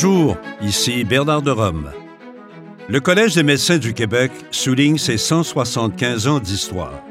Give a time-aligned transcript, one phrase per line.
[0.00, 1.90] Bonjour, ici Bernard de Rome.
[2.88, 7.02] Le Collège des médecins du Québec souligne ses 175 ans d'histoire.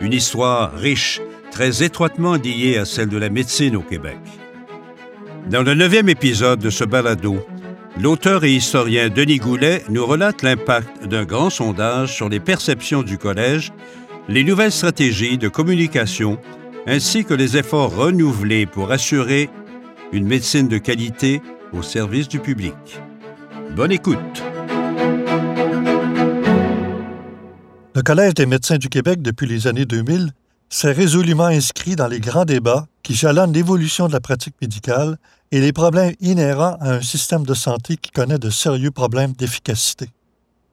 [0.00, 4.16] Une histoire riche, très étroitement liée à celle de la médecine au Québec.
[5.50, 7.46] Dans le neuvième épisode de ce balado,
[8.00, 13.18] l'auteur et historien Denis Goulet nous relate l'impact d'un grand sondage sur les perceptions du
[13.18, 13.74] collège,
[14.30, 16.38] les nouvelles stratégies de communication,
[16.86, 19.50] ainsi que les efforts renouvelés pour assurer
[20.12, 21.42] une médecine de qualité
[21.76, 22.74] au service du public.
[23.74, 24.42] Bonne écoute.
[27.94, 30.32] Le Collège des médecins du Québec, depuis les années 2000,
[30.68, 35.16] s'est résolument inscrit dans les grands débats qui jalonnent l'évolution de la pratique médicale
[35.52, 40.08] et les problèmes inhérents à un système de santé qui connaît de sérieux problèmes d'efficacité.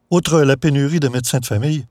[0.10, 1.86] Outre la pénurie de médecins de famille,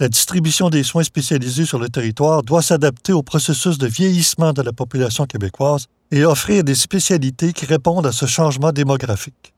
[0.00, 4.62] la distribution des soins spécialisés sur le territoire doit s'adapter au processus de vieillissement de
[4.62, 9.54] la population québécoise et offrir des spécialités qui répondent à ce changement démographique.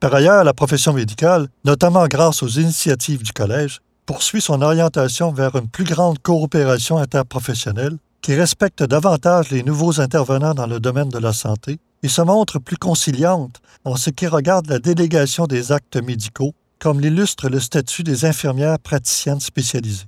[0.00, 5.56] Par ailleurs, la profession médicale, notamment grâce aux initiatives du Collège, poursuit son orientation vers
[5.56, 11.18] une plus grande coopération interprofessionnelle qui respecte davantage les nouveaux intervenants dans le domaine de
[11.18, 15.96] la santé et se montre plus conciliante en ce qui regarde la délégation des actes
[15.96, 20.06] médicaux, comme l'illustre le statut des infirmières praticiennes spécialisées.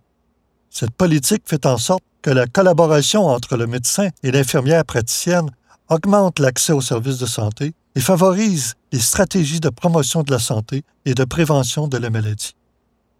[0.70, 5.48] Cette politique fait en sorte que la collaboration entre le médecin et l'infirmière praticienne
[5.88, 10.82] augmente l'accès aux services de santé et favorise les stratégies de promotion de la santé
[11.04, 12.56] et de prévention de la maladie.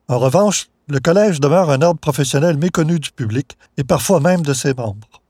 [0.09, 4.53] En revanche, le collège demeure un ordre professionnel méconnu du public et parfois même de
[4.53, 5.23] ses membres.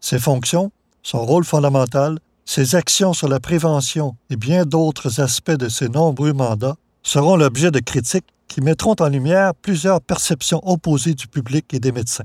[0.00, 0.72] Ses fonctions,
[1.04, 6.32] son rôle fondamental, ses actions sur la prévention et bien d'autres aspects de ses nombreux
[6.32, 11.78] mandats seront l'objet de critiques qui mettront en lumière plusieurs perceptions opposées du public et
[11.78, 12.24] des médecins.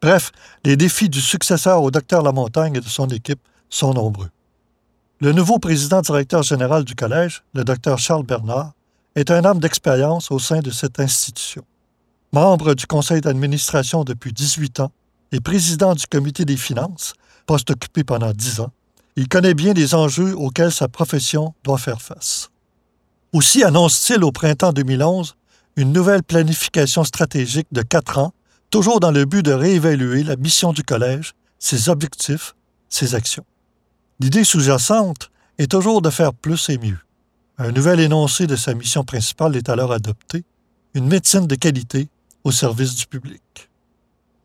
[0.00, 0.30] Bref,
[0.64, 4.30] les défis du successeur au docteur Lamontagne et de son équipe sont nombreux.
[5.20, 8.72] Le nouveau président directeur général du collège, le docteur Charles Bernard,
[9.16, 11.64] est un homme d'expérience au sein de cette institution.
[12.32, 14.92] Membre du conseil d'administration depuis 18 ans
[15.32, 17.14] et président du comité des finances,
[17.46, 18.70] poste occupé pendant 10 ans,
[19.16, 22.50] il connaît bien les enjeux auxquels sa profession doit faire face.
[23.32, 25.34] Aussi annonce-t-il au printemps 2011
[25.78, 28.32] une nouvelle planification stratégique de quatre ans,
[28.70, 32.54] toujours dans le but de réévaluer la mission du collège, ses objectifs,
[32.88, 33.44] ses actions.
[34.20, 36.98] L'idée sous-jacente est toujours de faire plus et mieux.
[37.58, 40.44] Un nouvel énoncé de sa mission principale est alors adopté,
[40.94, 42.08] une médecine de qualité
[42.44, 43.42] au service du public.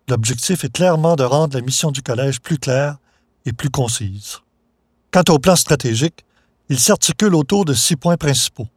[0.09, 2.97] L'objectif est clairement de rendre la mission du collège plus claire
[3.45, 4.39] et plus concise.
[5.11, 6.25] Quant au plan stratégique,
[6.69, 8.67] il s'articule autour de six points principaux.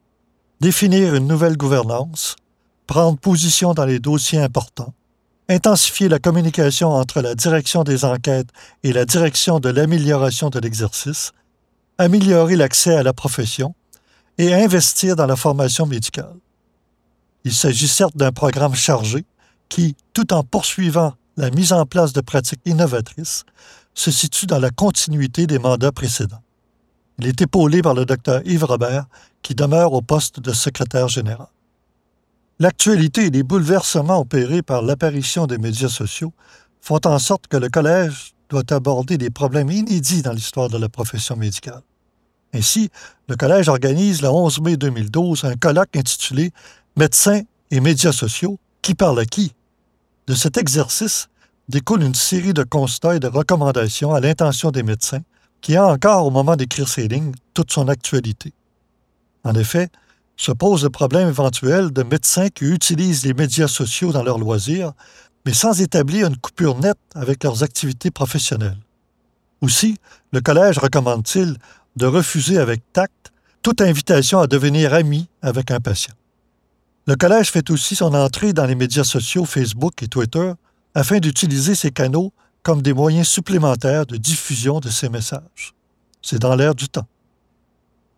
[0.60, 2.36] Définir une nouvelle gouvernance,
[2.86, 4.94] prendre position dans les dossiers importants,
[5.48, 8.48] intensifier la communication entre la direction des enquêtes
[8.82, 11.32] et la direction de l'amélioration de l'exercice,
[11.98, 13.74] améliorer l'accès à la profession
[14.38, 16.36] et investir dans la formation médicale.
[17.44, 19.24] Il s'agit certes d'un programme chargé
[19.68, 23.44] qui, tout en poursuivant la mise en place de pratiques innovatrices,
[23.94, 26.42] se situe dans la continuité des mandats précédents.
[27.18, 29.06] Il est épaulé par le docteur Yves Robert,
[29.42, 31.48] qui demeure au poste de secrétaire général.
[32.58, 36.32] L'actualité et les bouleversements opérés par l'apparition des médias sociaux
[36.80, 40.88] font en sorte que le collège doit aborder des problèmes inédits dans l'histoire de la
[40.88, 41.82] profession médicale.
[42.54, 42.88] Ainsi,
[43.28, 46.52] le collège organise le 11 mai 2012 un colloque intitulé
[46.96, 49.52] Médecins et médias sociaux, qui parle à qui?
[50.26, 51.28] De cet exercice
[51.68, 55.20] découle une série de constats et de recommandations à l'intention des médecins
[55.60, 58.54] qui a encore, au moment d'écrire ces lignes, toute son actualité.
[59.44, 59.90] En effet,
[60.36, 64.92] se pose le problème éventuel de médecins qui utilisent les médias sociaux dans leurs loisirs,
[65.44, 68.78] mais sans établir une coupure nette avec leurs activités professionnelles.
[69.62, 69.96] Aussi,
[70.32, 71.56] le collège recommande-t-il
[71.96, 73.32] de refuser avec tact
[73.62, 76.14] toute invitation à devenir ami avec un patient.
[77.06, 80.52] Le collège fait aussi son entrée dans les médias sociaux Facebook et Twitter
[80.94, 82.32] afin d'utiliser ces canaux
[82.62, 85.74] comme des moyens supplémentaires de diffusion de ses messages.
[86.20, 87.06] C'est dans l'air du temps.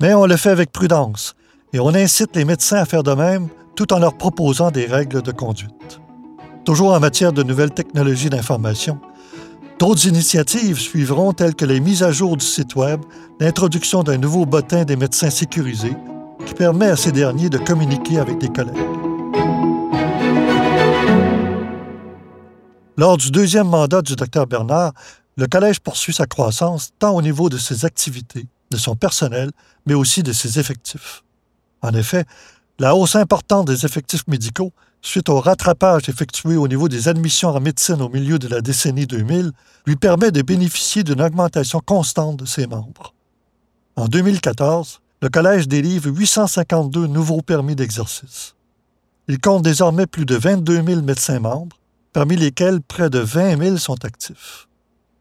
[0.00, 1.34] Mais on le fait avec prudence
[1.72, 5.22] et on incite les médecins à faire de même tout en leur proposant des règles
[5.22, 6.00] de conduite.
[6.64, 9.00] Toujours en matière de nouvelles technologies d'information,
[9.78, 13.00] d'autres initiatives suivront telles que les mises à jour du site Web,
[13.40, 15.96] l'introduction d'un nouveau bottin des médecins sécurisés
[16.46, 18.74] qui permet à ces derniers de communiquer avec des collègues.
[22.96, 24.92] Lors du deuxième mandat du Dr Bernard,
[25.36, 29.52] le Collège poursuit sa croissance tant au niveau de ses activités, de son personnel,
[29.86, 31.22] mais aussi de ses effectifs.
[31.82, 32.24] En effet,
[32.78, 34.72] la hausse importante des effectifs médicaux
[35.02, 39.06] suite au rattrapage effectué au niveau des admissions en médecine au milieu de la décennie
[39.06, 39.52] 2000,
[39.86, 43.14] lui permet de bénéficier d'une augmentation constante de ses membres.
[43.96, 48.54] En 2014, le Collège délivre 852 nouveaux permis d'exercice.
[49.28, 51.76] Il compte désormais plus de 22 000 médecins membres,
[52.12, 54.68] parmi lesquels près de 20 000 sont actifs.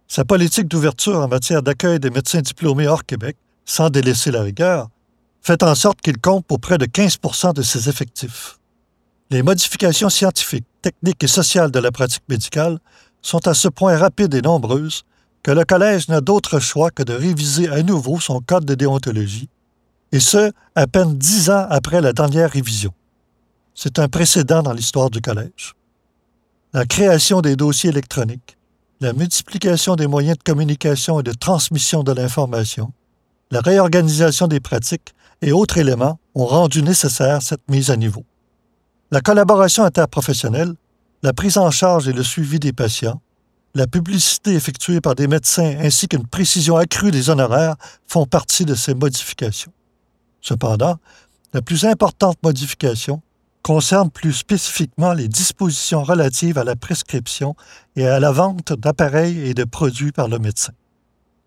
[0.07, 4.89] Sa politique d'ouverture en matière d'accueil des médecins diplômés hors Québec, sans délaisser la rigueur,
[5.41, 8.59] fait en sorte qu'il compte pour près de 15% de ses effectifs.
[9.29, 12.79] Les modifications scientifiques, techniques et sociales de la pratique médicale
[13.21, 15.03] sont à ce point rapides et nombreuses
[15.43, 19.49] que le Collège n'a d'autre choix que de réviser à nouveau son code de déontologie,
[20.11, 22.93] et ce, à peine dix ans après la dernière révision.
[23.75, 25.73] C'est un précédent dans l'histoire du Collège.
[26.73, 28.57] La création des dossiers électroniques,
[28.99, 32.91] la multiplication des moyens de communication et de transmission de l'information,
[33.51, 38.23] la réorganisation des pratiques et autres éléments ont rendu nécessaire cette mise à niveau.
[39.11, 40.73] La collaboration interprofessionnelle,
[41.23, 43.21] la prise en charge et le suivi des patients,
[43.75, 47.75] la publicité effectuée par des médecins ainsi qu'une précision accrue des honoraires
[48.07, 49.71] font partie de ces modifications.
[50.41, 50.97] Cependant,
[51.53, 53.21] la plus importante modification
[53.61, 57.55] concerne plus spécifiquement les dispositions relatives à la prescription
[57.95, 60.73] et à la vente d'appareils et de produits par le médecin.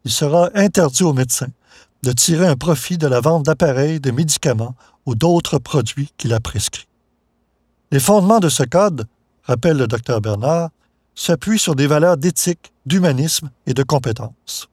[0.04, 1.48] Il sera interdit aux médecins
[2.02, 4.74] de tirer un profit de la vente d'appareils, de médicaments
[5.06, 6.88] ou d'autres produits qu'il a prescrits.
[7.90, 9.06] Les fondements de ce code,
[9.42, 10.70] rappelle le docteur Bernard,
[11.14, 14.68] s'appuient sur des valeurs d'éthique, d'humanisme et de compétence.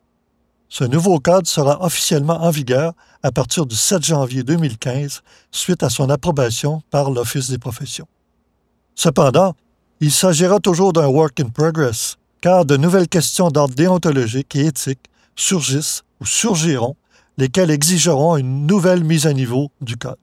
[0.70, 2.94] Ce nouveau code sera officiellement en vigueur
[3.24, 5.22] à partir du 7 janvier 2015
[5.52, 8.08] suite à son approbation par l'Office des professions.
[8.96, 9.56] Cependant,
[10.00, 15.10] il s'agira toujours d'un work in progress, car de nouvelles questions d'ordre déontologique et éthique
[15.36, 16.96] surgissent ou surgiront
[17.38, 20.18] lesquels exigeront une nouvelle mise à niveau du Code.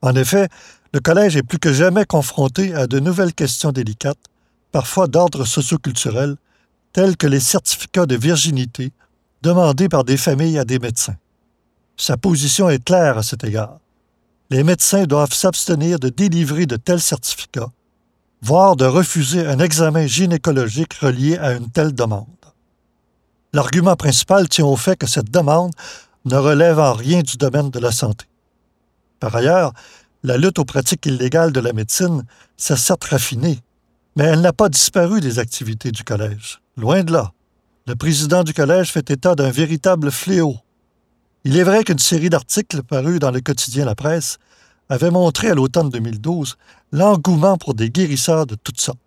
[0.00, 0.48] En effet,
[0.94, 4.18] le Collège est plus que jamais confronté à de nouvelles questions délicates,
[4.72, 6.36] parfois d'ordre socioculturel,
[6.92, 8.92] telles que les certificats de virginité
[9.42, 11.16] demandés par des familles à des médecins.
[11.96, 13.78] Sa position est claire à cet égard.
[14.50, 17.70] Les médecins doivent s'abstenir de délivrer de tels certificats,
[18.40, 22.37] voire de refuser un examen gynécologique relié à une telle demande.
[23.52, 25.72] L'argument principal tient au fait que cette demande
[26.24, 28.26] ne relève en rien du domaine de la santé.
[29.20, 29.72] Par ailleurs,
[30.22, 32.24] la lutte aux pratiques illégales de la médecine
[32.56, 33.60] s'est certes raffinée,
[34.16, 36.60] mais elle n'a pas disparu des activités du collège.
[36.76, 37.32] Loin de là.
[37.86, 40.56] Le président du collège fait état d'un véritable fléau.
[41.44, 44.38] Il est vrai qu'une série d'articles parus dans le quotidien La Presse
[44.90, 46.56] avait montré à l'automne 2012
[46.92, 48.98] l'engouement pour des guérisseurs de toutes sortes.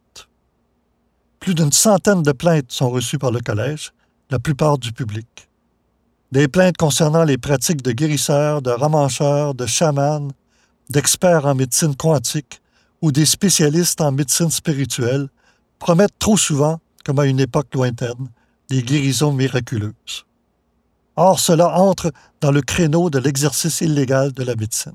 [1.39, 3.93] Plus d'une centaine de plaintes sont reçues par le collège,
[4.31, 5.49] la plupart du public.
[6.31, 10.29] Des plaintes concernant les pratiques de guérisseurs, de ramancheurs, de chamans,
[10.89, 12.61] d'experts en médecine quantique
[13.01, 15.27] ou des spécialistes en médecine spirituelle
[15.79, 18.29] promettent trop souvent, comme à une époque lointaine,
[18.69, 20.25] des guérisons miraculeuses.
[21.17, 24.93] Or, cela entre dans le créneau de l'exercice illégal de la médecine.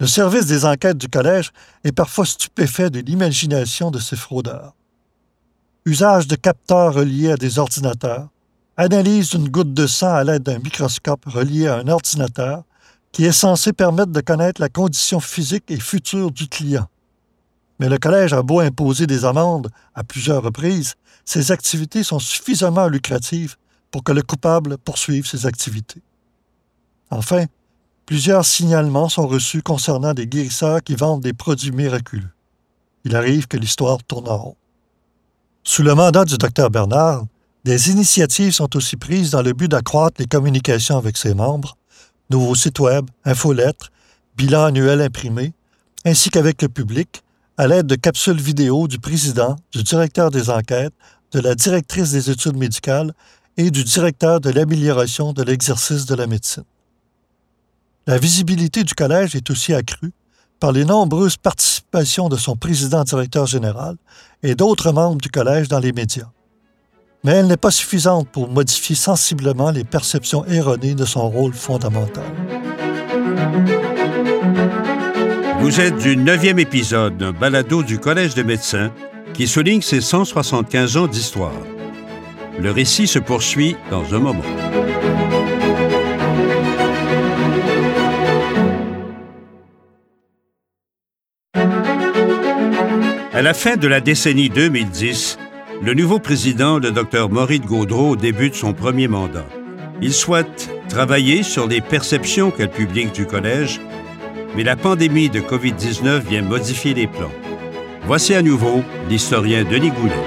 [0.00, 1.52] Le service des enquêtes du collège
[1.84, 4.74] est parfois stupéfait de l'imagination de ces fraudeurs
[5.86, 8.28] usage de capteurs reliés à des ordinateurs,
[8.76, 12.64] analyse d'une goutte de sang à l'aide d'un microscope relié à un ordinateur
[13.12, 16.86] qui est censé permettre de connaître la condition physique et future du client.
[17.78, 20.94] Mais le collège a beau imposer des amendes à plusieurs reprises,
[21.24, 23.56] ces activités sont suffisamment lucratives
[23.90, 26.02] pour que le coupable poursuive ses activités.
[27.10, 27.46] Enfin,
[28.06, 32.30] plusieurs signalements sont reçus concernant des guérisseurs qui vendent des produits miraculeux.
[33.04, 34.56] Il arrive que l'histoire tourne en rond.
[35.62, 37.24] Sous le mandat du Dr Bernard,
[37.64, 41.76] des initiatives sont aussi prises dans le but d'accroître les communications avec ses membres,
[42.30, 43.90] nouveaux sites web, infolettres,
[44.36, 45.52] bilan annuel imprimé,
[46.06, 47.22] ainsi qu'avec le public,
[47.58, 50.94] à l'aide de capsules vidéo du président, du directeur des enquêtes,
[51.32, 53.12] de la directrice des études médicales
[53.58, 56.64] et du directeur de l'amélioration de l'exercice de la médecine.
[58.06, 60.12] La visibilité du collège est aussi accrue
[60.60, 63.96] par les nombreuses participations de son président-directeur général
[64.42, 66.28] et d'autres membres du collège dans les médias.
[67.24, 72.24] Mais elle n'est pas suffisante pour modifier sensiblement les perceptions erronées de son rôle fondamental.
[75.60, 78.90] Vous êtes du neuvième épisode d'un balado du Collège des médecins
[79.34, 81.52] qui souligne ses 175 ans d'histoire.
[82.58, 84.79] Le récit se poursuit dans un moment.
[93.40, 95.38] À la fin de la décennie 2010,
[95.80, 99.46] le nouveau président, le Dr Maurice Gaudreau, débute son premier mandat.
[100.02, 103.80] Il souhaite travailler sur les perceptions qu'a le public du collège
[104.54, 107.32] mais la pandémie de COVID-19 vient modifier les plans.
[108.04, 110.22] Voici à nouveau l'historien Denis Goulet.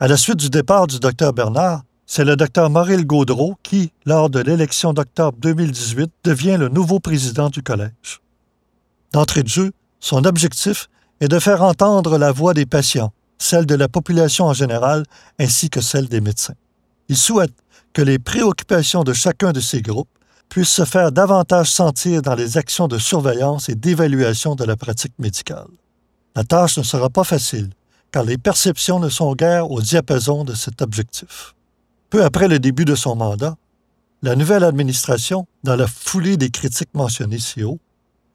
[0.00, 4.30] À la suite du départ du docteur Bernard, c'est le docteur Maurice Gaudreau qui, lors
[4.30, 8.22] de l'élection d'octobre 2018, devient le nouveau président du collège.
[9.12, 10.88] D'entrée de jeu, son objectif
[11.20, 15.04] est de faire entendre la voix des patients, celle de la population en général,
[15.38, 16.54] ainsi que celle des médecins.
[17.08, 17.54] Il souhaite
[17.92, 20.08] que les préoccupations de chacun de ces groupes
[20.48, 25.14] puissent se faire davantage sentir dans les actions de surveillance et d'évaluation de la pratique
[25.18, 25.66] médicale.
[26.36, 27.70] La tâche ne sera pas facile,
[28.10, 31.54] car les perceptions ne sont guère au diapason de cet objectif.
[32.10, 33.56] Peu après le début de son mandat,
[34.22, 37.78] la nouvelle administration, dans la foulée des critiques mentionnées ci haut,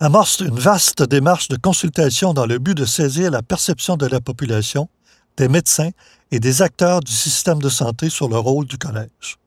[0.01, 4.21] amorce une vaste démarche de consultation dans le but de saisir la perception de la
[4.21, 4.87] population,
[5.35, 5.89] des médecins
[6.31, 9.37] et des acteurs du système de santé sur le rôle du collège.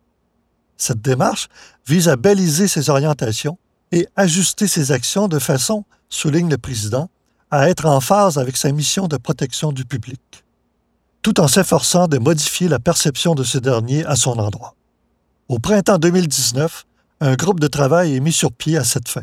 [0.77, 1.49] Cette démarche
[1.87, 3.57] vise à baliser ses orientations
[3.93, 7.09] et ajuster ses actions de façon, souligne le président,
[7.51, 10.21] à être en phase avec sa mission de protection du public,
[11.23, 14.75] tout en s'efforçant de modifier la perception de ce dernier à son endroit.
[15.49, 16.85] Au printemps 2019,
[17.21, 19.23] un groupe de travail est mis sur pied à cette fin.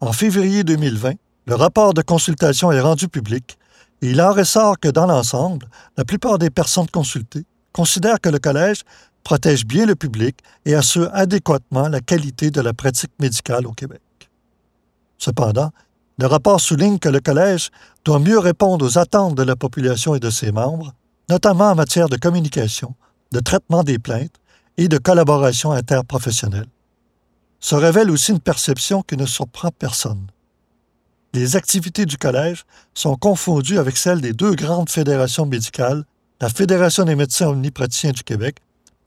[0.00, 1.14] En février 2020,
[1.46, 3.56] le rapport de consultation est rendu public
[4.02, 8.38] et il en ressort que dans l'ensemble, la plupart des personnes consultées considèrent que le
[8.38, 8.82] collège
[9.24, 10.36] protège bien le public
[10.66, 14.02] et assure adéquatement la qualité de la pratique médicale au Québec.
[15.16, 15.70] Cependant,
[16.18, 17.70] le rapport souligne que le collège
[18.04, 20.92] doit mieux répondre aux attentes de la population et de ses membres,
[21.30, 22.94] notamment en matière de communication,
[23.32, 24.36] de traitement des plaintes
[24.76, 26.68] et de collaboration interprofessionnelle
[27.60, 30.26] se révèle aussi une perception qui ne surprend personne.
[31.32, 36.04] Les activités du collège sont confondues avec celles des deux grandes fédérations médicales,
[36.40, 38.56] la Fédération des médecins omnipraticiens du Québec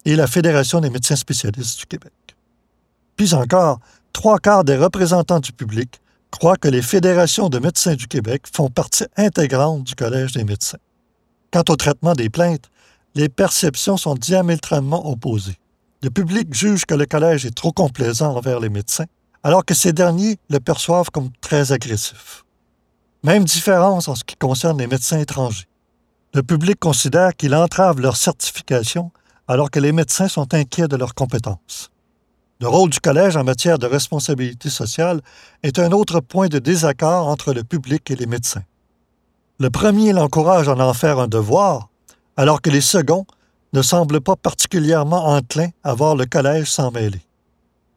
[0.06, 2.14] et la Fédération des médecins spécialistes du Québec.
[3.16, 3.80] Puis encore,
[4.14, 6.02] trois quarts des représentants du public
[6.32, 10.78] croient que les fédérations de médecins du Québec font partie intégrante du Collège des médecins.
[11.52, 12.70] Quant au traitement des plaintes,
[13.16, 15.59] les perceptions sont diamétralement opposées.
[16.02, 19.08] Le public juge que le collège est trop complaisant envers les médecins,
[19.44, 22.46] alors que ces derniers le perçoivent comme très agressif.
[23.24, 25.68] Même différence en ce qui concerne les médecins étrangers.
[26.34, 29.12] Le public considère qu'il entrave leur certification
[29.50, 31.92] alors que les médecins sont inquiets de leurs compétences.
[32.62, 35.22] Le rôle du collège en matière de responsabilité sociale
[35.64, 38.64] est un autre point de désaccord entre le public et les médecins.
[39.60, 41.90] Le premier l'encourage à en faire un devoir,
[42.38, 43.26] alors que les seconds
[43.74, 47.22] ne semble pas particulièrement enclin à voir le collège s'en mêler.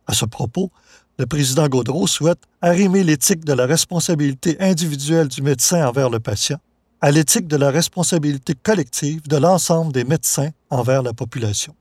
[0.07, 0.71] À ce propos,
[1.19, 6.59] le président Gaudreau souhaite arrimer l'éthique de la responsabilité individuelle du médecin envers le patient
[7.03, 11.75] à l'éthique de la responsabilité collective de l'ensemble des médecins envers la population.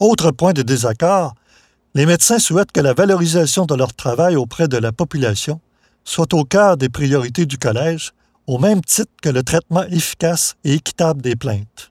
[0.00, 1.34] Autre point de désaccord,
[1.94, 5.60] les médecins souhaitent que la valorisation de leur travail auprès de la population
[6.04, 8.12] soit au cœur des priorités du collège,
[8.46, 11.90] au même titre que le traitement efficace et équitable des plaintes.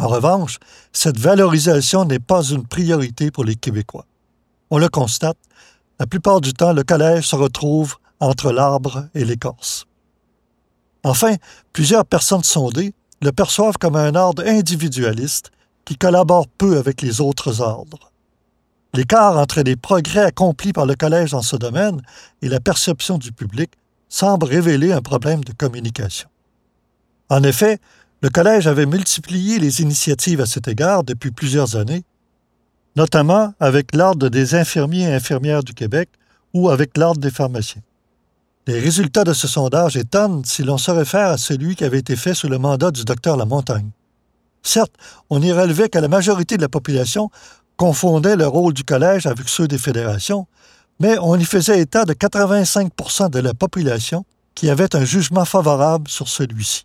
[0.00, 0.58] En revanche,
[0.94, 4.06] cette valorisation n'est pas une priorité pour les Québécois.
[4.70, 5.36] On le constate,
[5.98, 9.84] la plupart du temps, le collège se retrouve entre l'arbre et l'écorce.
[11.04, 11.34] Enfin,
[11.74, 15.50] plusieurs personnes sondées le perçoivent comme un ordre individualiste
[15.84, 18.10] qui collabore peu avec les autres ordres.
[18.94, 22.00] L'écart entre les progrès accomplis par le collège dans ce domaine
[22.40, 23.70] et la perception du public
[24.08, 26.30] semble révéler un problème de communication.
[27.28, 27.78] En effet,
[28.22, 32.04] le Collège avait multiplié les initiatives à cet égard depuis plusieurs années,
[32.94, 36.10] notamment avec l'Ordre des infirmiers et infirmières du Québec
[36.52, 37.82] ou avec l'Ordre des pharmaciens.
[38.66, 42.14] Les résultats de ce sondage étonnent si l'on se réfère à celui qui avait été
[42.14, 43.90] fait sous le mandat du docteur Lamontagne.
[44.62, 44.92] Certes,
[45.30, 47.30] on y relevait que la majorité de la population
[47.78, 50.46] confondait le rôle du collège avec ceux des fédérations,
[50.98, 56.08] mais on y faisait état de 85% de la population qui avait un jugement favorable
[56.08, 56.84] sur celui-ci.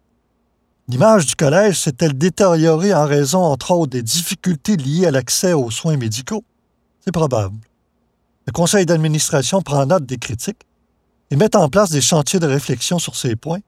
[0.88, 5.72] L'image du collège s'est-elle détériorée en raison, entre autres, des difficultés liées à l'accès aux
[5.72, 6.44] soins médicaux?
[7.04, 7.58] C'est probable.
[8.46, 10.62] Le conseil d'administration prend note des critiques
[11.32, 13.62] et met en place des chantiers de réflexion sur ces points,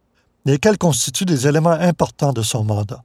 [0.46, 3.04] lesquels constituent des éléments importants de son mandat.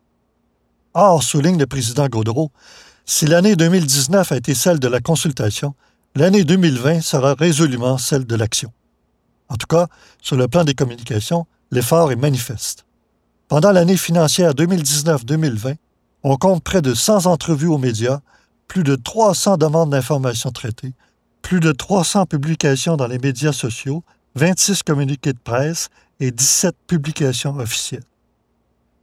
[0.92, 2.50] Or, souligne le président Gaudreau,
[3.06, 5.74] si l'année 2019 a été celle de la consultation,
[6.14, 8.74] l'année 2020 sera résolument celle de l'action.
[9.48, 9.86] En tout cas,
[10.20, 12.84] sur le plan des communications, l'effort est manifeste.
[13.48, 15.76] Pendant l'année financière 2019-2020,
[16.22, 18.20] on compte près de 100 entrevues aux médias,
[18.68, 20.94] plus de 300 demandes d'informations traitées,
[21.42, 24.02] plus de 300 publications dans les médias sociaux,
[24.36, 25.88] 26 communiqués de presse
[26.20, 28.04] et 17 publications officielles.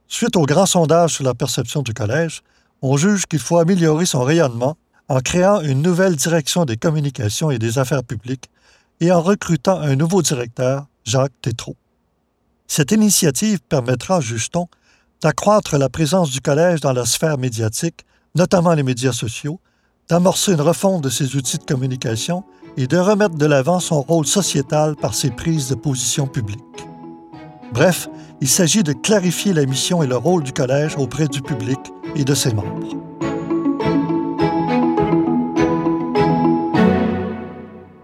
[0.08, 2.42] Suite au grand sondage sur la perception du collège,
[2.82, 4.76] on juge qu'il faut améliorer son rayonnement
[5.08, 8.48] en créant une nouvelle direction des communications et des affaires publiques
[9.00, 11.76] et en recrutant un nouveau directeur, Jacques Tétrault.
[12.72, 14.68] Cette initiative permettra, juge-t-on,
[15.22, 18.04] d'accroître la présence du collège dans la sphère médiatique,
[18.36, 19.58] notamment les médias sociaux,
[20.08, 22.44] d'amorcer une refonte de ses outils de communication
[22.76, 26.60] et de remettre de l'avant son rôle sociétal par ses prises de position publiques.
[27.72, 28.08] Bref,
[28.40, 31.80] il s'agit de clarifier la mission et le rôle du collège auprès du public
[32.14, 32.86] et de ses membres.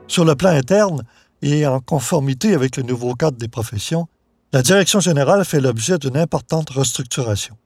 [0.08, 1.04] Sur le plan interne
[1.40, 4.08] et en conformité avec le nouveau cadre des professions,
[4.56, 7.58] la direction générale fait l'objet d'une importante restructuration.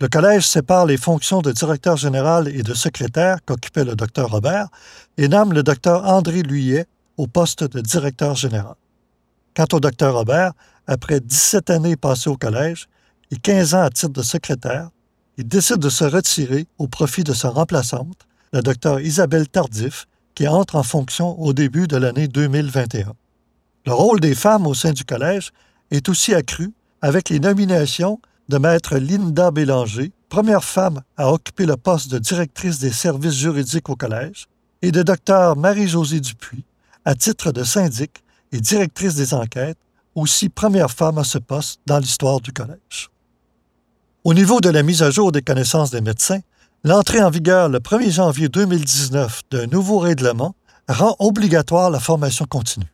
[0.00, 4.66] Le collège sépare les fonctions de directeur général et de secrétaire qu'occupait le docteur Robert
[5.18, 6.86] et nomme le docteur André Luyet
[7.16, 8.74] au poste de directeur général.
[9.54, 10.50] Quant au docteur Robert,
[10.88, 12.88] après 17 années passées au collège
[13.30, 14.90] et 15 ans à titre de secrétaire,
[15.38, 20.48] il décide de se retirer au profit de sa remplaçante, la docteur Isabelle Tardif, qui
[20.48, 23.12] entre en fonction au début de l'année 2021.
[23.86, 25.52] Le rôle des femmes au sein du collège
[25.90, 31.76] est aussi accru avec les nominations de Maître Linda Bélanger, première femme à occuper le
[31.76, 34.46] poste de directrice des services juridiques au collège,
[34.82, 36.64] et de Dr Marie-Josée Dupuis,
[37.04, 39.78] à titre de syndic et directrice des enquêtes,
[40.14, 43.10] aussi première femme à ce poste dans l'histoire du collège.
[44.24, 46.40] Au niveau de la mise à jour des connaissances des médecins,
[46.84, 50.54] l'entrée en vigueur le 1er janvier 2019 d'un nouveau règlement
[50.88, 52.92] rend obligatoire la formation continue.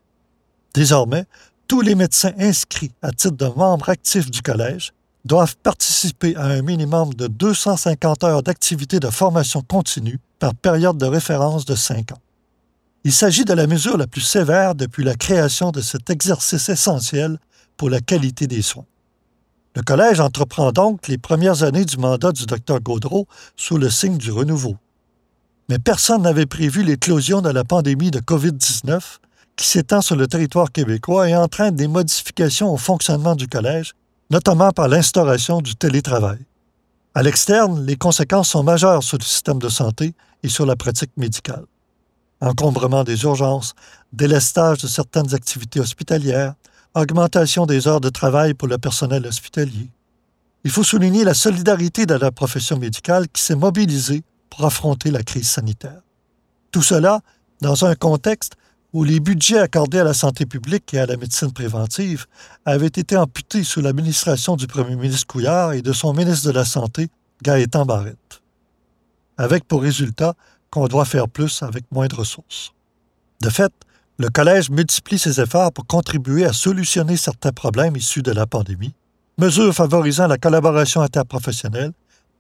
[0.75, 1.25] Désormais,
[1.69, 4.93] tous les médecins inscrits à titre de membres actifs du collège
[5.25, 11.07] doivent participer à un minimum de 250 heures d'activité de formation continue par période de
[11.07, 12.21] référence de 5 ans.
[13.05, 17.39] Il s'agit de la mesure la plus sévère depuis la création de cet exercice essentiel
[17.77, 18.87] pour la qualité des soins.
[19.75, 24.17] Le Collège entreprend donc les premières années du mandat du Dr Gaudreau sous le signe
[24.17, 24.77] du renouveau.
[25.69, 29.01] Mais personne n'avait prévu l'éclosion de la pandémie de COVID-19
[29.57, 33.95] qui s'étend sur le territoire québécois et entraîne des modifications au fonctionnement du Collège
[34.31, 36.39] notamment par l'instauration du télétravail.
[37.15, 41.13] À l'externe, les conséquences sont majeures sur le système de santé et sur la pratique
[41.17, 41.65] médicale.
[42.41, 43.75] Encombrement des urgences,
[44.13, 46.55] délestage de certaines activités hospitalières,
[46.95, 49.91] augmentation des heures de travail pour le personnel hospitalier.
[50.65, 55.23] Il faut souligner la solidarité de la profession médicale qui s'est mobilisée pour affronter la
[55.23, 56.01] crise sanitaire.
[56.73, 57.21] Tout cela
[57.63, 58.55] dans un contexte
[58.97, 62.25] où les budgets accordés à la santé publique et à la médecine préventive
[62.65, 66.65] avaient été amputés sous l'administration du premier ministre Couillard et de son ministre de la
[66.65, 67.09] Santé,
[67.43, 68.41] Gaëtan Barrette.
[69.37, 70.33] Avec pour résultat
[70.71, 72.73] qu'on doit faire plus avec moins de ressources.
[73.43, 73.71] De fait,
[74.17, 78.95] le Collège multiplie ses efforts pour contribuer à solutionner certains problèmes issus de la pandémie,
[79.37, 81.93] mesures favorisant la collaboration interprofessionnelle,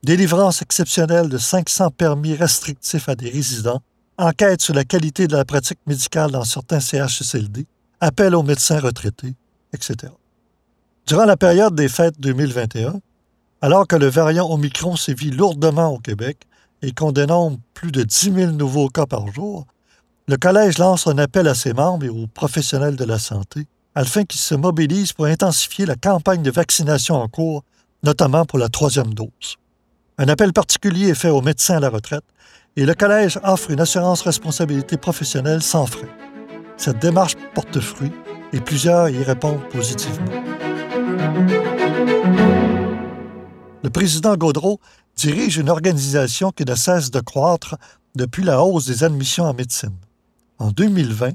[0.02, 3.82] délivrance exceptionnelle de 500 permis restrictifs à des résidents
[4.18, 7.66] enquête sur la qualité de la pratique médicale dans certains CHSLD,
[8.00, 9.34] appel aux médecins retraités,
[9.72, 10.12] etc.
[11.06, 13.00] Durant la période des fêtes 2021,
[13.62, 16.46] alors que le variant Omicron sévit lourdement au Québec
[16.82, 19.66] et qu'on dénombre plus de 10 000 nouveaux cas par jour,
[20.28, 24.24] le Collège lance un appel à ses membres et aux professionnels de la santé afin
[24.24, 27.64] qu'ils se mobilisent pour intensifier la campagne de vaccination en cours,
[28.02, 29.56] notamment pour la troisième dose.
[30.18, 32.24] Un appel particulier est fait aux médecins à la retraite
[32.76, 36.08] et le Collège offre une assurance responsabilité professionnelle sans frais.
[36.76, 38.12] Cette démarche porte fruit
[38.52, 40.42] et plusieurs y répondent positivement.
[43.82, 44.78] Le président Gaudreau
[45.16, 47.76] dirige une organisation qui ne cesse de croître
[48.14, 49.96] depuis la hausse des admissions en médecine.
[50.58, 51.32] En 2020,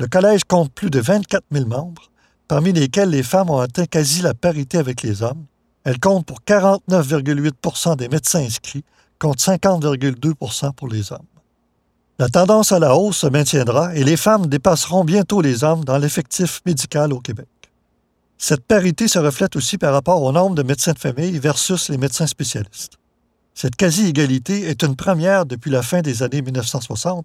[0.00, 2.10] le Collège compte plus de 24 000 membres,
[2.48, 5.44] parmi lesquels les femmes ont atteint quasi la parité avec les hommes.
[5.84, 8.84] Elles comptent pour 49,8% des médecins inscrits
[9.22, 11.20] contre 50,2 pour les hommes.
[12.18, 15.96] La tendance à la hausse se maintiendra et les femmes dépasseront bientôt les hommes dans
[15.96, 17.46] l'effectif médical au Québec.
[18.36, 21.98] Cette parité se reflète aussi par rapport au nombre de médecins de famille versus les
[21.98, 22.94] médecins spécialistes.
[23.54, 27.24] Cette quasi-égalité est une première depuis la fin des années 1960,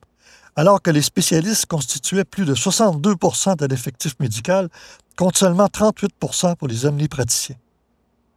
[0.55, 4.69] alors que les spécialistes constituaient plus de 62% de l'effectif médical
[5.17, 6.13] contre seulement 38
[6.59, 7.55] pour les omnipraticiens.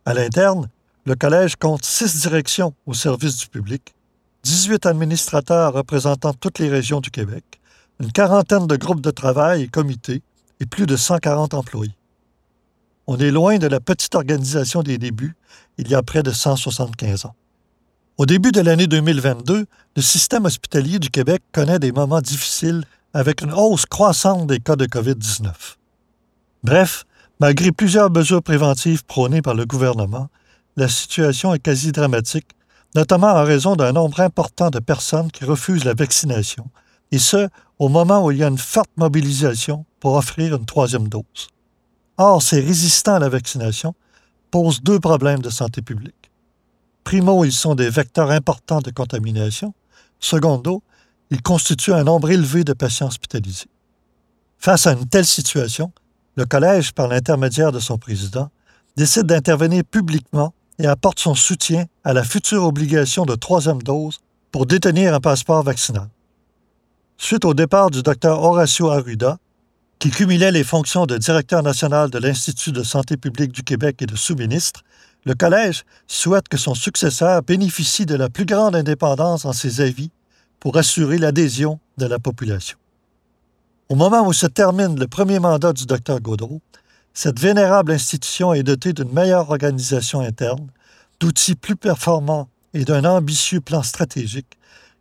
[0.07, 0.71] À l'interne,
[1.07, 3.95] le collège compte six directions au service du public,
[4.43, 7.45] 18 administrateurs représentant toutes les régions du Québec,
[8.01, 10.23] une quarantaine de groupes de travail et comités
[10.61, 11.95] et plus de 140 employés.
[13.07, 15.37] On est loin de la petite organisation des débuts,
[15.79, 17.35] il y a près de 175 ans.
[18.19, 22.85] Au début de l'année 2022, le système hospitalier du Québec connaît des moments difficiles
[23.15, 25.51] avec une hausse croissante des cas de COVID-19.
[26.63, 27.05] Bref,
[27.41, 30.29] malgré plusieurs mesures préventives prônées par le gouvernement,
[30.81, 32.49] la situation est quasi dramatique,
[32.95, 36.71] notamment en raison d'un nombre important de personnes qui refusent la vaccination,
[37.13, 41.09] et ce, au moment où il y a une forte mobilisation pour offrir une troisième
[41.09, 41.49] dose.
[42.17, 43.95] Or, ces résistants à la vaccination
[44.51, 46.31] posent deux problèmes de santé publique.
[47.05, 49.75] Primo, ils sont des vecteurs importants de contamination.
[50.19, 50.83] Secondo,
[51.31, 53.71] ils constituent un nombre élevé de patients hospitalisés.
[54.59, 55.93] Face à une telle situation,
[56.37, 58.51] le Collège, par l'intermédiaire de son président,
[58.97, 64.19] décide d'intervenir publiquement et apporte son soutien à la future obligation de troisième dose
[64.51, 66.09] pour détenir un passeport vaccinal.
[67.19, 69.39] Suite au départ du docteur Horacio Arruda,
[69.99, 74.07] qui cumulait les fonctions de directeur national de l'Institut de santé publique du Québec et
[74.07, 74.83] de sous-ministre,
[75.27, 80.11] le Collège souhaite que son successeur bénéficie de la plus grande indépendance en ses avis
[80.59, 82.79] pour assurer l'adhésion de la population.
[83.91, 86.63] Au moment où se termine le premier mandat du docteur Gaudreau,
[87.13, 90.69] cette vénérable institution est dotée d'une meilleure organisation interne,
[91.19, 94.59] d'outils plus performants et d'un ambitieux plan stratégique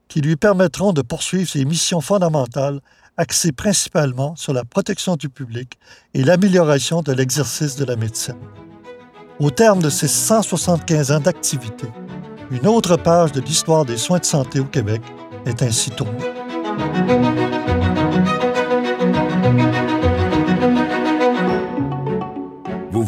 [0.07, 2.81] qui lui permettront de poursuivre ses missions fondamentales
[3.15, 5.77] axées principalement sur la protection du public
[6.13, 8.39] et l'amélioration de l'exercice de la médecine.
[9.39, 11.87] Au terme de ces 175 ans d'activité,
[12.51, 15.01] une autre page de l'histoire des soins de santé au Québec
[15.45, 16.25] est ainsi tournée.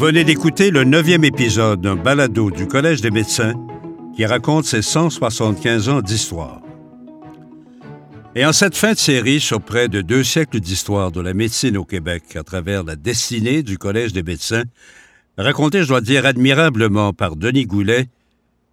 [0.02, 3.54] Venez d'écouter le neuvième épisode d'un balado du Collège des médecins
[4.16, 6.60] qui raconte ses 175 ans d'histoire.
[8.34, 11.78] Et en cette fin de série sur près de deux siècles d'histoire de la médecine
[11.78, 14.64] au Québec à travers la destinée du Collège des médecins,
[15.38, 18.08] racontée, je dois dire, admirablement par Denis Goulet,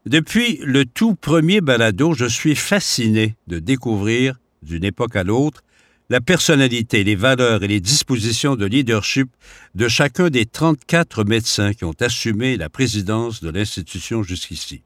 [0.07, 5.63] depuis le tout premier balado, je suis fasciné de découvrir, d'une époque à l'autre,
[6.11, 9.29] la personnalité, les valeurs et les dispositions de leadership
[9.75, 14.83] de chacun des 34 médecins qui ont assumé la présidence de l'institution jusqu'ici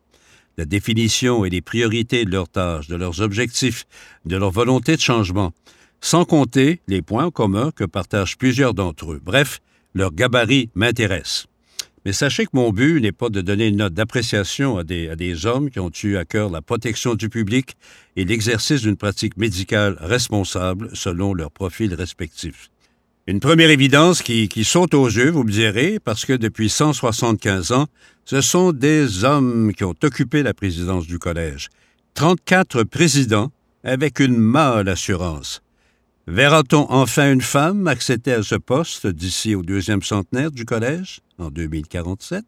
[0.59, 3.85] la définition et les priorités de leurs tâches, de leurs objectifs,
[4.27, 5.53] de leur volonté de changement,
[6.01, 9.21] sans compter les points communs que partagent plusieurs d'entre eux.
[9.23, 9.61] Bref,
[9.95, 11.47] leur gabarit m'intéresse.
[12.05, 15.71] Mais sachez que mon but n'est pas de donner une note d'appréciation à des, hommes
[15.71, 17.77] qui ont eu à cœur la protection du public
[18.17, 22.71] et l'exercice d'une pratique médicale responsable selon leurs profils respectifs.
[23.29, 27.71] Une première évidence qui, qui, saute aux yeux, vous me direz, parce que depuis 175
[27.71, 27.87] ans,
[28.25, 31.69] ce sont des hommes qui ont occupé la présidence du collège.
[32.15, 33.53] 34 présidents
[33.85, 35.63] avec une mâle assurance.
[36.27, 41.51] Verra-t-on enfin une femme accéder à ce poste d'ici au deuxième centenaire du collège, en
[41.51, 42.45] 2047?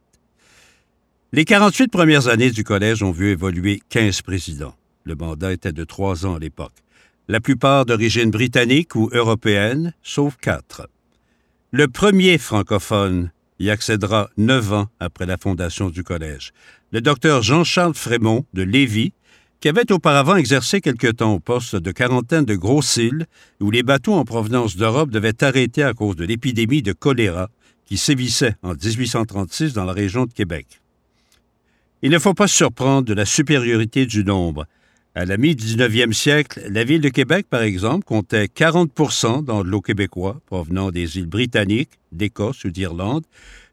[1.32, 4.76] Les 48 premières années du collège ont vu évoluer 15 présidents.
[5.02, 6.84] Le mandat était de trois ans à l'époque
[7.28, 10.88] la plupart d'origine britannique ou européenne, sauf quatre.
[11.70, 16.52] Le premier francophone y accédera neuf ans après la fondation du collège,
[16.92, 19.12] le docteur Jean-Charles Frémont de Lévis,
[19.64, 23.24] qui avait auparavant exercé quelque temps au poste de quarantaine de Gros-Îles,
[23.62, 27.48] où les bateaux en provenance d'Europe devaient arrêter à cause de l'épidémie de choléra
[27.86, 30.66] qui sévissait en 1836 dans la région de Québec.
[32.02, 34.66] Il ne faut pas se surprendre de la supériorité du nombre,
[35.14, 40.42] à la mi-19e siècle, la ville de Québec, par exemple, comptait 40% dans l'eau québécois
[40.44, 43.24] provenant des îles britanniques, d'Écosse ou d'Irlande,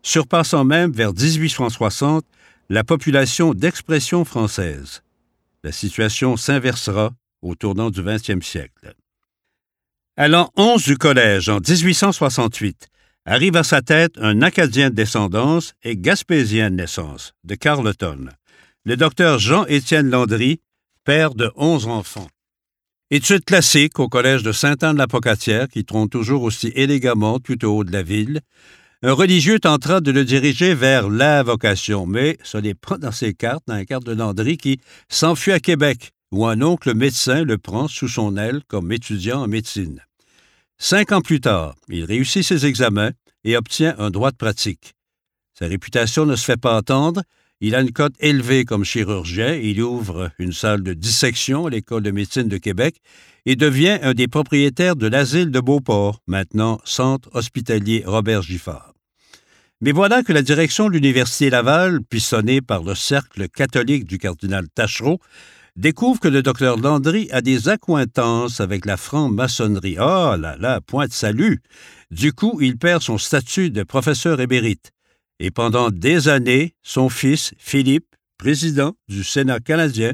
[0.04, 2.24] surpassant même vers 1860
[2.70, 5.04] la population d'expression française.
[5.64, 8.96] La situation s'inversera au tournant du 20e siècle.
[10.18, 12.90] À l'an 11 du collège, en 1868,
[13.26, 18.30] arrive à sa tête un Acadien de descendance et Gaspésien de naissance, de Carleton,
[18.86, 20.60] le docteur Jean-Étienne Landry,
[21.04, 22.28] père de onze enfants.
[23.12, 27.92] Études classiques au collège de Sainte-Anne-la-Pocatière, qui trône toujours aussi élégamment tout au haut de
[27.92, 28.42] la ville.
[29.04, 33.34] Un religieux tentera de le diriger vers la vocation, mais ce n'est pas dans ses
[33.34, 37.58] cartes, dans la carte de Landry, qui s'enfuit à Québec, où un oncle médecin le
[37.58, 40.02] prend sous son aile comme étudiant en médecine.
[40.78, 43.12] Cinq ans plus tard, il réussit ses examens
[43.44, 44.94] et obtient un droit de pratique.
[45.58, 47.24] Sa réputation ne se fait pas attendre,
[47.60, 49.54] il a une cote élevée comme chirurgien.
[49.54, 52.98] Il ouvre une salle de dissection à l'École de médecine de Québec
[53.46, 58.91] et devient un des propriétaires de l'asile de Beauport, maintenant Centre hospitalier Robert Giffard.
[59.82, 64.70] Mais voilà que la direction de l'Université Laval, puissonnée par le cercle catholique du cardinal
[64.70, 65.20] Tachereau,
[65.76, 69.98] découvre que le docteur Landry a des accointances avec la franc-maçonnerie.
[70.00, 71.62] Oh là là, point de salut!
[72.12, 74.92] Du coup, il perd son statut de professeur émérite
[75.42, 80.14] et pendant des années, son fils, Philippe, président du Sénat canadien,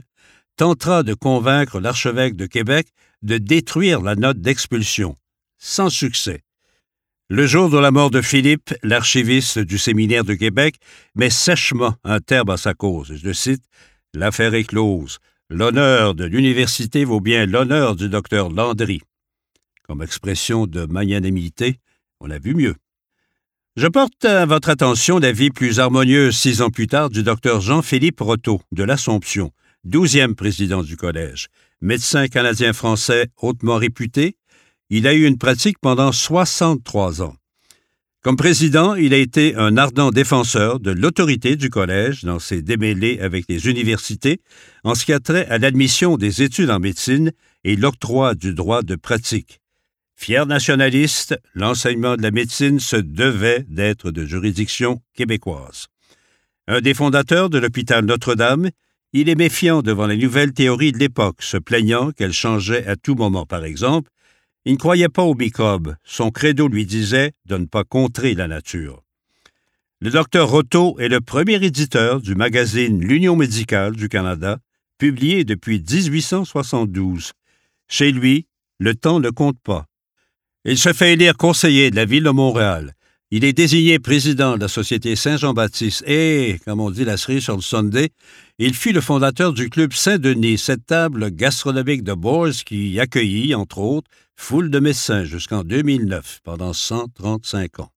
[0.55, 2.87] tentera de convaincre l'archevêque de Québec
[3.23, 5.17] de détruire la note d'expulsion,
[5.57, 6.43] sans succès.
[7.29, 10.77] Le jour de la mort de Philippe, l'archiviste du séminaire de Québec
[11.13, 13.19] met sèchement un terme à sa cause.
[13.21, 13.65] Je cite
[14.13, 15.19] L'affaire est close.
[15.49, 19.01] L'honneur de l'université vaut bien l'honneur du docteur Landry.
[19.83, 21.81] Comme expression de magnanimité,
[22.21, 22.75] on a vu mieux.
[23.75, 27.59] Je porte à votre attention la vie plus harmonieuse six ans plus tard du docteur
[27.59, 29.51] Jean-Philippe Roteau de l'Assomption,
[29.83, 31.49] douzième président du collège.
[31.81, 34.37] Médecin canadien-français hautement réputé,
[34.89, 37.35] il a eu une pratique pendant 63 ans.
[38.23, 43.19] Comme président, il a été un ardent défenseur de l'autorité du collège dans ses démêlés
[43.21, 44.41] avec les universités
[44.83, 47.31] en ce qui a trait à l'admission des études en médecine
[47.63, 49.59] et l'octroi du droit de pratique.
[50.15, 55.87] Fier nationaliste, l'enseignement de la médecine se devait d'être de juridiction québécoise.
[56.67, 58.71] Un des fondateurs de l'hôpital Notre-Dame,
[59.13, 63.15] il est méfiant devant les nouvelles théories de l'époque, se plaignant qu'elles changeaient à tout
[63.15, 64.11] moment, par exemple,
[64.67, 65.95] il ne croyait pas aux microbes.
[66.03, 69.01] Son credo lui disait de ne pas contrer la nature.
[70.01, 74.59] Le docteur Roto est le premier éditeur du magazine L'Union médicale du Canada,
[74.97, 77.31] publié depuis 1872.
[77.87, 78.45] Chez lui,
[78.77, 79.85] le temps ne compte pas.
[80.65, 82.93] Il se fait élire conseiller de la ville de Montréal.
[83.31, 87.55] Il est désigné président de la Société Saint-Jean-Baptiste et, comme on dit la cerise sur
[87.55, 88.09] le Sunday,
[88.59, 93.77] il fut le fondateur du Club Saint-Denis, cette table gastronomique de Boers qui accueillit, entre
[93.77, 97.91] autres, foule de médecins jusqu'en 2009, pendant 135 ans.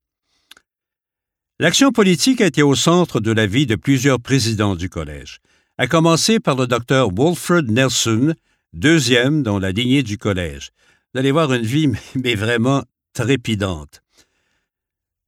[1.58, 5.40] L'action politique a été au centre de la vie de plusieurs présidents du collège,
[5.78, 8.34] à commencer par le docteur Wolfred Nelson,
[8.74, 10.72] deuxième dans la lignée du collège.
[11.12, 14.02] Vous allez voir une vie, mais vraiment trépidante.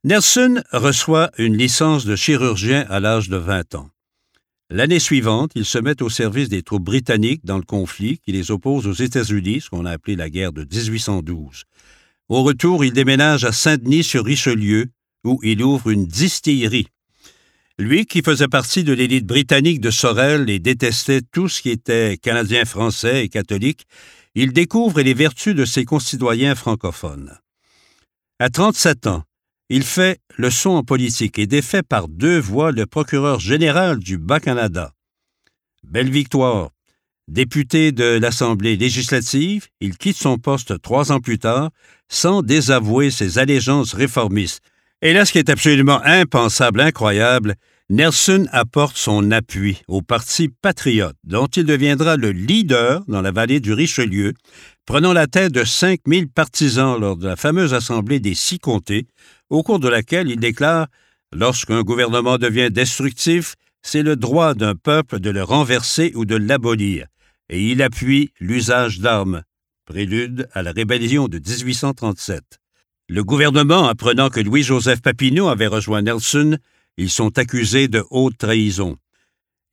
[0.04, 3.91] Nelson reçoit une licence de chirurgien à l'âge de 20 ans.
[4.74, 8.50] L'année suivante, il se met au service des troupes britanniques dans le conflit qui les
[8.50, 11.64] oppose aux États-Unis, ce qu'on a appelé la guerre de 1812.
[12.30, 14.86] Au retour, il déménage à Saint-Denis sur Richelieu,
[15.24, 16.86] où il ouvre une distillerie.
[17.78, 22.16] Lui, qui faisait partie de l'élite britannique de Sorel et détestait tout ce qui était
[22.16, 23.86] canadien, français et catholique,
[24.34, 27.38] il découvre les vertus de ses concitoyens francophones.
[28.38, 29.24] À 37 ans,
[29.74, 34.18] il fait le son en politique et défait par deux voix le procureur général du
[34.18, 34.92] Bas-Canada.
[35.82, 36.68] Belle victoire.
[37.26, 41.70] Député de l'Assemblée législative, il quitte son poste trois ans plus tard
[42.10, 44.60] sans désavouer ses allégeances réformistes.
[45.00, 47.54] Et là, ce qui est absolument impensable, incroyable,
[47.88, 53.60] Nelson apporte son appui au Parti patriote, dont il deviendra le leader dans la vallée
[53.60, 54.34] du Richelieu,
[54.86, 59.06] prenant la tête de 5000 partisans lors de la fameuse Assemblée des six comtés,
[59.52, 60.88] au cours de laquelle il déclare
[61.34, 67.06] Lorsqu'un gouvernement devient destructif, c'est le droit d'un peuple de le renverser ou de l'abolir,
[67.48, 69.42] et il appuie l'usage d'armes,
[69.86, 72.60] prélude à la rébellion de 1837.
[73.08, 76.58] Le gouvernement, apprenant que Louis-Joseph Papineau avait rejoint Nelson,
[76.98, 78.96] ils sont accusés de haute trahison.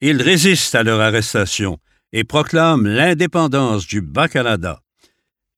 [0.02, 1.78] Ils résistent à leur arrestation
[2.14, 4.82] et proclament l'indépendance du Bas-Canada.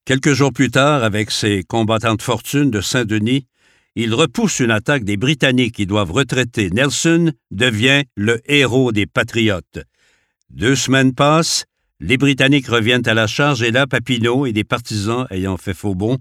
[0.05, 3.45] Quelques jours plus tard, avec ses combattants de fortune de Saint-Denis,
[3.95, 6.69] il repousse une attaque des Britanniques qui doivent retraiter.
[6.69, 9.79] Nelson devient le héros des Patriotes.
[10.49, 11.65] Deux semaines passent,
[11.99, 15.95] les Britanniques reviennent à la charge et là, Papineau et des partisans ayant fait faux
[15.95, 16.17] bond,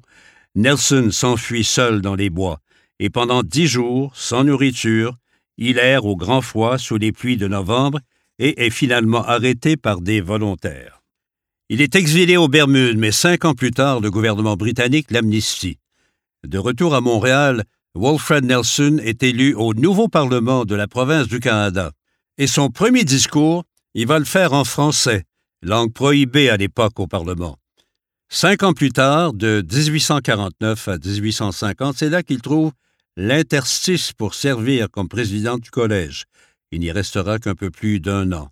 [0.54, 2.60] Nelson s'enfuit seul dans les bois
[3.00, 5.16] et pendant dix jours, sans nourriture,
[5.56, 7.98] il erre au grand froid sous les pluies de novembre
[8.38, 11.02] et est finalement arrêté par des volontaires.
[11.70, 15.78] Il est exilé aux Bermudes, mais cinq ans plus tard, le gouvernement britannique l'amnistie.
[16.46, 21.38] De retour à Montréal, Wilfred Nelson est élu au nouveau Parlement de la province du
[21.38, 21.92] Canada.
[22.38, 25.24] Et son premier discours, il va le faire en français,
[25.62, 27.58] langue prohibée à l'époque au Parlement.
[28.30, 32.72] Cinq ans plus tard, de 1849 à 1850, c'est là qu'il trouve
[33.16, 36.24] l'interstice pour servir comme président du collège.
[36.70, 38.48] Il n'y restera qu'un peu plus d'un an.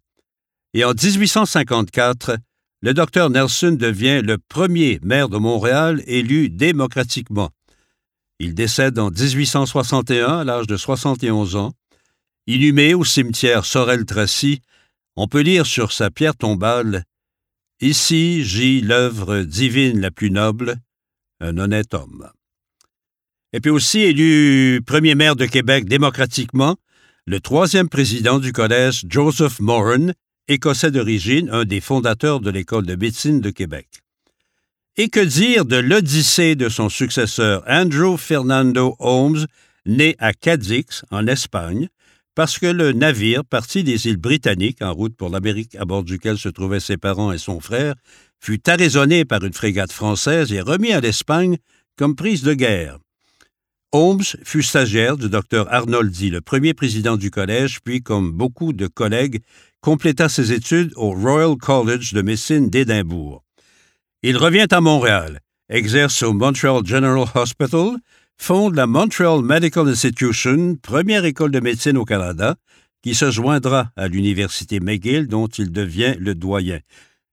[0.74, 2.36] Et en 1854,
[2.82, 7.50] le docteur Nelson devient le premier maire de Montréal élu démocratiquement.
[8.40, 11.72] Il décède en 1861 à l'âge de 71 ans.
[12.46, 14.60] Inhumé au cimetière Sorel-Tracy,
[15.16, 17.04] on peut lire sur sa pierre tombale
[17.80, 20.78] Ici gît l'œuvre divine la plus noble,
[21.40, 22.28] un honnête homme.
[23.52, 26.76] Et puis aussi élu premier maire de Québec démocratiquement,
[27.26, 30.12] le troisième président du collège Joseph Moran,
[30.48, 33.86] écossais d'origine, un des fondateurs de l'École de médecine de Québec.
[35.00, 39.46] Et que dire de l'odyssée de son successeur Andrew Fernando Holmes,
[39.86, 41.88] né à Cadix, en Espagne,
[42.34, 46.36] parce que le navire parti des îles britanniques en route pour l'Amérique à bord duquel
[46.36, 47.94] se trouvaient ses parents et son frère
[48.40, 51.58] fut arraisonné par une frégate française et remis à l'Espagne
[51.96, 52.98] comme prise de guerre.
[53.92, 58.88] Holmes fut stagiaire du docteur Arnoldi, le premier président du collège, puis, comme beaucoup de
[58.88, 59.42] collègues
[59.80, 63.44] compléta ses études au Royal College de médecine d'Édimbourg.
[64.24, 67.98] Il revient à Montréal, exerce au Montreal General Hospital,
[68.36, 72.56] fonde la Montreal Medical Institution, première école de médecine au Canada,
[73.00, 76.80] qui se joindra à l'Université McGill dont il devient le doyen.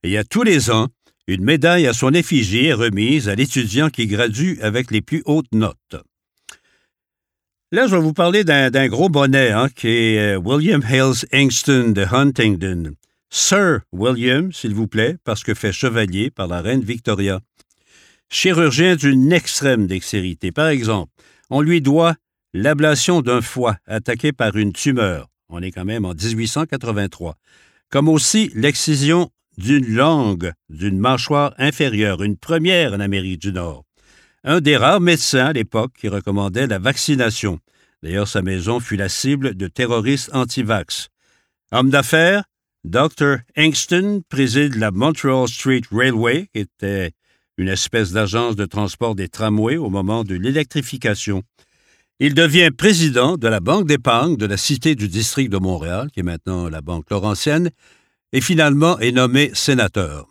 [0.03, 0.89] Et à tous les ans,
[1.27, 5.51] une médaille à son effigie est remise à l'étudiant qui gradue avec les plus hautes
[5.53, 5.95] notes.
[7.71, 11.93] Là, je vais vous parler d'un gros bonnet hein, qui est euh, William Hales Ingston
[11.95, 12.93] de Huntingdon.
[13.37, 17.41] Sir William, s'il vous plaît, parce que fait chevalier par la reine Victoria.
[18.29, 20.53] Chirurgien d'une extrême dextérité.
[20.53, 21.11] Par exemple,
[21.49, 22.15] on lui doit
[22.53, 25.27] l'ablation d'un foie attaqué par une tumeur.
[25.49, 27.35] On est quand même en 1883.
[27.89, 33.83] Comme aussi l'excision d'une langue d'une mâchoire inférieure, une première en Amérique du Nord.
[34.45, 37.59] Un des rares médecins à l'époque qui recommandait la vaccination.
[38.01, 41.09] D'ailleurs, sa maison fut la cible de terroristes anti-vax.
[41.73, 42.45] Homme d'affaires,
[42.85, 43.39] Dr.
[43.57, 47.13] Engston préside la Montreal Street Railway, qui était
[47.57, 51.41] une espèce d'agence de transport des tramways au moment de l'électrification.
[52.19, 56.19] Il devient président de la Banque d'épargne de la Cité du district de Montréal, qui
[56.19, 57.71] est maintenant la Banque Laurentienne,
[58.33, 60.27] et finalement est nommé sénateur.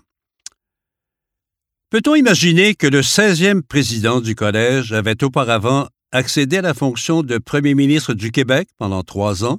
[1.90, 7.36] Peut-on imaginer que le 16e président du collège avait auparavant accédé à la fonction de
[7.38, 9.58] premier ministre du Québec pendant trois ans,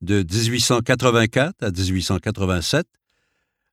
[0.00, 2.86] de 1884 à 1887,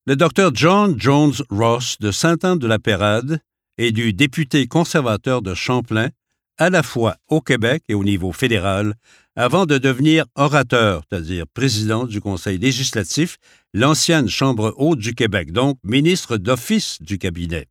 [0.07, 3.39] le docteur John Jones Ross de Sainte-Anne-de-la-Pérade
[3.77, 6.09] et du député conservateur de Champlain,
[6.57, 8.95] à la fois au Québec et au niveau fédéral,
[9.35, 13.37] avant de devenir orateur, c'est-à-dire président du Conseil législatif,
[13.73, 17.67] l'ancienne Chambre haute du Québec, donc ministre d'office du cabinet.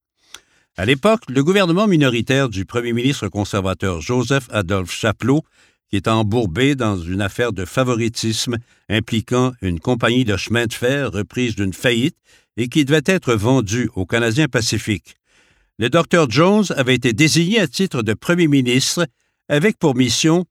[0.76, 5.42] À l'époque, le gouvernement minoritaire du premier ministre conservateur Joseph-Adolphe Chapelot,
[5.90, 8.57] qui est embourbé dans une affaire de favoritisme
[8.88, 12.16] impliquant une compagnie de chemin de fer reprise d'une faillite
[12.57, 15.16] et qui devait être vendue aux Canadiens Pacifiques.
[15.79, 19.07] Le docteur Jones avait été désigné à titre de premier ministre
[19.48, 20.44] avec pour mission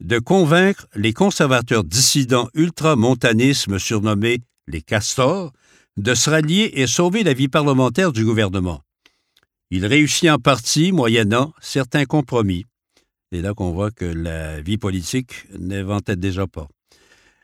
[0.00, 5.52] de convaincre les conservateurs dissidents ultramontanisme surnommés les castors
[5.96, 8.82] de se rallier et sauver la vie parlementaire du gouvernement.
[9.70, 12.64] Il réussit en partie, moyennant certains compromis.
[13.34, 16.68] C'est là qu'on voit que la vie politique n'inventait déjà pas.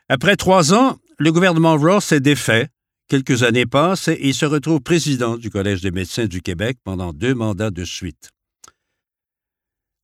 [0.07, 2.69] Après trois ans, le gouvernement Ross est défait
[3.09, 7.11] Quelques années passent et il se retrouve président du Collège des médecins du Québec pendant
[7.11, 8.29] deux mandats de suite.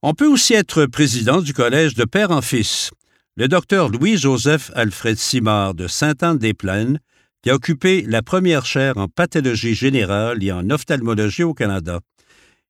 [0.02, 2.91] On peut aussi être président du Collège de père en fils.
[3.38, 7.00] Le docteur Louis-Joseph Alfred Simard de Sainte-Anne-des-Plaines,
[7.41, 12.02] qui a occupé la première chaire en pathologie générale et en ophtalmologie au Canada.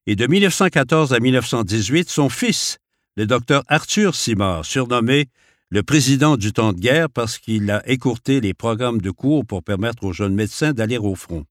[0.05, 2.77] Et de 1914 à 1918, son fils,
[3.17, 5.25] le docteur Arthur Simard, surnommé
[5.69, 9.63] le président du temps de guerre parce qu'il a écourté les programmes de cours pour
[9.63, 11.43] permettre aux jeunes médecins d'aller au front.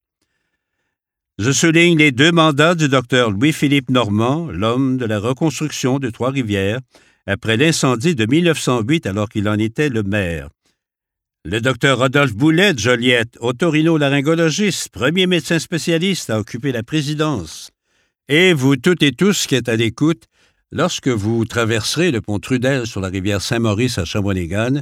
[1.38, 6.78] Je souligne les deux mandats du docteur Louis-Philippe Normand, l'homme de la reconstruction de Trois-Rivières,
[7.26, 10.48] après l'incendie de 1908 alors qu'il en était le maire.
[11.44, 17.70] Le docteur Rodolphe Boulet de Joliette, otorino-laryngologiste, premier médecin spécialiste à occuper la présidence.
[18.28, 20.26] Et vous toutes et tous qui êtes à l'écoute,
[20.72, 24.80] Lorsque vous traverserez le pont Trudel sur la rivière Saint-Maurice à Shawinigan,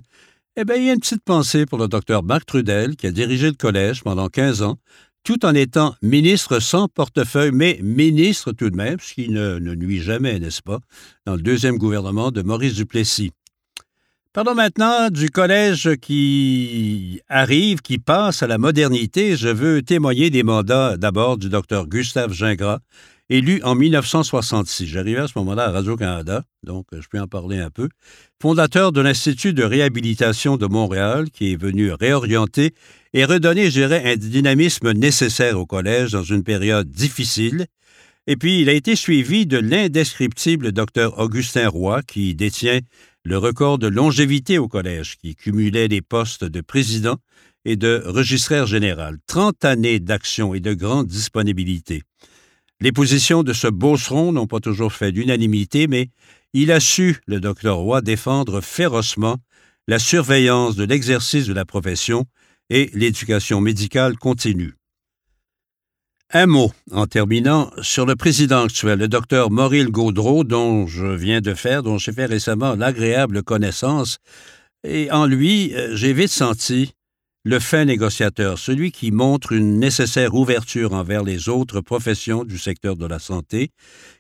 [0.57, 3.11] eh bien, il y a une petite pensée pour le docteur Marc Trudel, qui a
[3.11, 4.79] dirigé le collège pendant 15 ans,
[5.25, 10.01] tout en étant ministre sans portefeuille, mais ministre tout de même, ce qui ne, nuit
[10.01, 10.79] jamais, n'est-ce pas,
[11.27, 13.33] dans le deuxième gouvernement de Maurice Duplessis.
[14.33, 19.37] Parlons maintenant du collège qui arrive, qui passe à la modernité.
[19.37, 22.81] Je veux témoigner des mandats d'abord du docteur Gustave Gingras,
[23.35, 24.87] élu en 1966.
[24.87, 27.89] J'arrivais à ce moment-là à Radio-Canada, donc euh, je peux en parler un peu.
[28.41, 32.75] Fondateur de l'Institut de réhabilitation de Montréal, qui est venu réorienter
[33.13, 37.67] et redonner, je dirais, un dynamisme nécessaire au collège dans une période difficile.
[38.27, 42.81] Et puis, il a été suivi de l'indescriptible docteur Augustin Roy, qui détient
[43.25, 47.17] le record de longévité au collège, qui cumulait les postes de président
[47.65, 49.17] et de registraire général.
[49.27, 52.03] 30 années d'action et de grande disponibilité.
[52.85, 56.11] Les positions de ce beauceron n'ont pas toujours fait l'unanimité, mais
[56.53, 59.39] il a su, le docteur Roy, défendre férocement
[59.89, 62.27] la surveillance de l'exercice de la profession
[62.69, 64.75] et l'éducation médicale continue.
[66.31, 71.41] Un mot, en terminant, sur le président actuel, le docteur Maurice Gaudreau, dont je viens
[71.41, 74.19] de faire, dont j'ai fait récemment l'agréable connaissance,
[74.87, 76.93] et en lui, euh, j'ai vite senti
[77.45, 82.97] le fin négociateur, celui qui montre une nécessaire ouverture envers les autres professions du secteur
[82.97, 83.71] de la santé,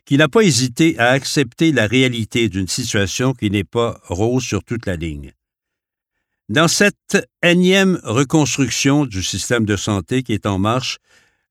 [0.04, 4.62] qui n'a pas hésité à accepter la réalité d'une situation qui n'est pas rose sur
[4.62, 5.32] toute la ligne.
[6.50, 10.98] Dans cette énième reconstruction du système de santé qui est en marche,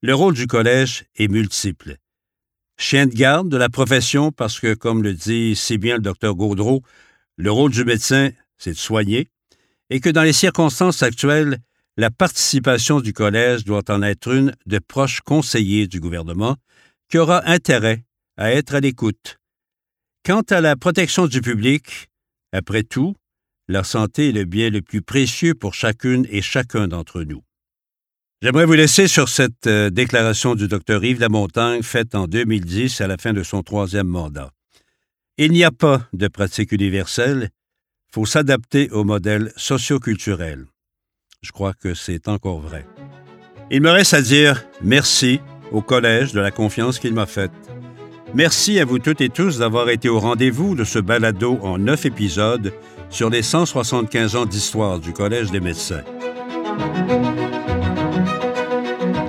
[0.00, 1.96] le rôle du collège est multiple.
[2.78, 6.36] Chien de garde de la profession parce que, comme le dit si bien le docteur
[6.36, 6.82] Gaudreau,
[7.36, 9.28] le rôle du médecin, c'est de soigner,
[9.94, 11.58] et que dans les circonstances actuelles,
[11.96, 16.56] la participation du collège doit en être une de proches conseillers du gouvernement
[17.08, 18.04] qui aura intérêt
[18.36, 19.38] à être à l'écoute.
[20.26, 22.08] Quant à la protection du public,
[22.50, 23.14] après tout,
[23.68, 27.44] la santé est le bien le plus précieux pour chacune et chacun d'entre nous.
[28.42, 33.06] J'aimerais vous laisser sur cette euh, déclaration du docteur Yves Lamontagne faite en 2010 à
[33.06, 34.50] la fin de son troisième mandat.
[35.38, 37.50] Il n'y a pas de pratique universelle,
[38.14, 40.66] faut s'adapter au modèle socioculturel.
[41.42, 42.86] Je crois que c'est encore vrai.
[43.72, 45.40] Il me reste à dire merci
[45.72, 47.50] au Collège de la confiance qu'il m'a faite.
[48.32, 52.06] Merci à vous toutes et tous d'avoir été au rendez-vous de ce balado en neuf
[52.06, 52.72] épisodes
[53.10, 56.04] sur les 175 ans d'histoire du Collège des médecins.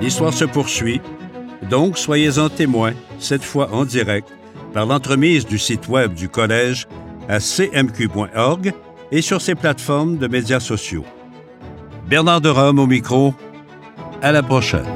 [0.00, 1.00] L'histoire se poursuit,
[1.68, 4.28] donc soyez-en témoins, cette fois en direct,
[4.72, 6.86] par l'entremise du site Web du Collège
[7.28, 8.72] à cmq.org
[9.12, 11.04] et sur ses plateformes de médias sociaux.
[12.08, 13.34] Bernard de Rome au micro.
[14.22, 14.86] À la prochaine.